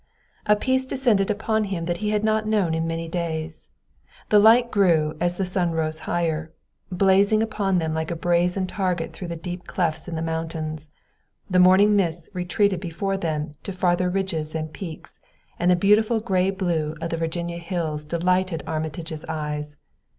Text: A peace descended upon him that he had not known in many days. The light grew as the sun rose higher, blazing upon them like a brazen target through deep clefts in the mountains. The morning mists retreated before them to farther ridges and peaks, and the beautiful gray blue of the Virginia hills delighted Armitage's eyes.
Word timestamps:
A 0.47 0.55
peace 0.55 0.83
descended 0.87 1.29
upon 1.29 1.65
him 1.65 1.85
that 1.85 1.97
he 1.97 2.09
had 2.09 2.23
not 2.23 2.47
known 2.47 2.73
in 2.73 2.87
many 2.87 3.07
days. 3.07 3.69
The 4.29 4.39
light 4.39 4.71
grew 4.71 5.15
as 5.19 5.37
the 5.37 5.45
sun 5.45 5.73
rose 5.73 5.99
higher, 6.09 6.51
blazing 6.91 7.43
upon 7.43 7.77
them 7.77 7.93
like 7.93 8.09
a 8.09 8.15
brazen 8.15 8.65
target 8.65 9.13
through 9.13 9.27
deep 9.27 9.67
clefts 9.67 10.07
in 10.07 10.15
the 10.15 10.23
mountains. 10.23 10.87
The 11.51 11.59
morning 11.59 11.95
mists 11.95 12.29
retreated 12.33 12.79
before 12.79 13.15
them 13.15 13.53
to 13.61 13.71
farther 13.71 14.09
ridges 14.09 14.55
and 14.55 14.73
peaks, 14.73 15.19
and 15.59 15.69
the 15.69 15.75
beautiful 15.75 16.19
gray 16.19 16.49
blue 16.49 16.95
of 16.99 17.11
the 17.11 17.17
Virginia 17.17 17.59
hills 17.59 18.03
delighted 18.03 18.63
Armitage's 18.65 19.23
eyes. 19.25 19.77